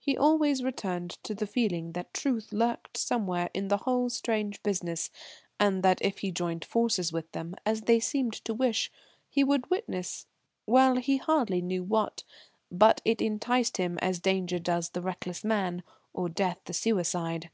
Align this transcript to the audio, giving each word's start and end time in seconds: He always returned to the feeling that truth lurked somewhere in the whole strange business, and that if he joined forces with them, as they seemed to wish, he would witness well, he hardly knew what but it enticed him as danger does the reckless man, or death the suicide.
He 0.00 0.16
always 0.16 0.64
returned 0.64 1.10
to 1.22 1.32
the 1.32 1.46
feeling 1.46 1.92
that 1.92 2.12
truth 2.12 2.52
lurked 2.52 2.96
somewhere 2.96 3.50
in 3.54 3.68
the 3.68 3.76
whole 3.76 4.10
strange 4.10 4.60
business, 4.64 5.10
and 5.60 5.84
that 5.84 6.02
if 6.02 6.18
he 6.18 6.32
joined 6.32 6.64
forces 6.64 7.12
with 7.12 7.30
them, 7.30 7.54
as 7.64 7.82
they 7.82 8.00
seemed 8.00 8.32
to 8.46 8.52
wish, 8.52 8.90
he 9.28 9.44
would 9.44 9.70
witness 9.70 10.26
well, 10.66 10.96
he 10.96 11.18
hardly 11.18 11.62
knew 11.62 11.84
what 11.84 12.24
but 12.72 13.00
it 13.04 13.22
enticed 13.22 13.76
him 13.76 13.96
as 14.02 14.18
danger 14.18 14.58
does 14.58 14.88
the 14.88 15.02
reckless 15.02 15.44
man, 15.44 15.84
or 16.12 16.28
death 16.28 16.58
the 16.64 16.74
suicide. 16.74 17.48